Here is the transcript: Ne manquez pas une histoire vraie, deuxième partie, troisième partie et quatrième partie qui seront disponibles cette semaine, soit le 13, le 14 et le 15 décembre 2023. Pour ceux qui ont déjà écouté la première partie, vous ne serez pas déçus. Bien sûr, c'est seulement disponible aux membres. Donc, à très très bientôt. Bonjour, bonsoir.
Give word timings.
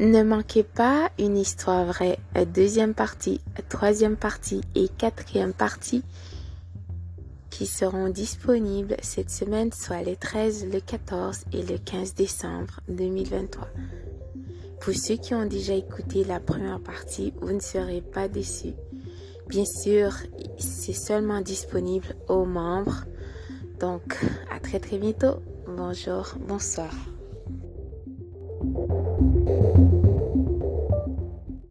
Ne 0.00 0.22
manquez 0.22 0.62
pas 0.62 1.10
une 1.18 1.36
histoire 1.36 1.84
vraie, 1.84 2.18
deuxième 2.54 2.94
partie, 2.94 3.42
troisième 3.68 4.16
partie 4.16 4.62
et 4.74 4.88
quatrième 4.88 5.52
partie 5.52 6.02
qui 7.50 7.66
seront 7.66 8.08
disponibles 8.08 8.96
cette 9.02 9.28
semaine, 9.28 9.70
soit 9.74 10.02
le 10.02 10.16
13, 10.16 10.68
le 10.72 10.80
14 10.80 11.44
et 11.52 11.62
le 11.62 11.76
15 11.76 12.14
décembre 12.14 12.80
2023. 12.88 13.68
Pour 14.80 14.94
ceux 14.94 15.16
qui 15.16 15.34
ont 15.34 15.44
déjà 15.44 15.74
écouté 15.74 16.24
la 16.24 16.40
première 16.40 16.80
partie, 16.80 17.34
vous 17.42 17.52
ne 17.52 17.60
serez 17.60 18.00
pas 18.00 18.26
déçus. 18.26 18.72
Bien 19.48 19.66
sûr, 19.66 20.14
c'est 20.56 20.94
seulement 20.94 21.42
disponible 21.42 22.16
aux 22.26 22.46
membres. 22.46 23.04
Donc, 23.78 24.18
à 24.50 24.60
très 24.60 24.80
très 24.80 24.96
bientôt. 24.96 25.42
Bonjour, 25.66 26.36
bonsoir. 26.48 26.90